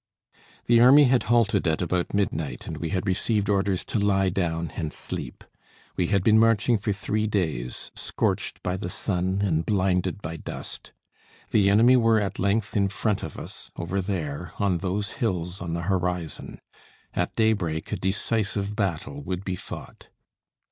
The 0.65 0.79
army 0.79 1.03
had 1.03 1.25
halted 1.29 1.67
at 1.67 1.79
about 1.79 2.11
midnight, 2.11 2.65
and 2.65 2.77
we 2.77 2.89
had 2.89 3.05
received 3.05 3.49
orders 3.49 3.85
to 3.85 3.99
lie 3.99 4.29
down 4.29 4.71
and 4.75 4.91
sleep. 4.91 5.43
We 5.95 6.07
had 6.07 6.23
been 6.23 6.39
marching 6.39 6.79
for 6.79 6.91
three 6.91 7.27
days, 7.27 7.91
scorched 7.93 8.63
by 8.63 8.77
the 8.77 8.89
sun 8.89 9.43
and 9.43 9.63
blinded 9.63 10.19
by 10.19 10.37
dust. 10.37 10.91
The 11.51 11.69
enemy 11.69 11.97
were 11.97 12.19
at 12.19 12.39
length 12.39 12.75
in 12.75 12.87
front 12.87 13.21
of 13.21 13.37
us, 13.37 13.69
over 13.77 14.01
there, 14.01 14.53
on 14.57 14.79
those 14.79 15.11
hills 15.21 15.61
on 15.61 15.73
the 15.73 15.83
horizon. 15.83 16.61
At 17.13 17.35
daybreak 17.35 17.91
a 17.91 17.95
decisive 17.95 18.75
battle 18.75 19.21
would 19.21 19.45
be 19.45 19.55
fought. 19.55 20.09